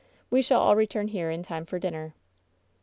[0.31, 2.15] We shall all return here in time for dinner."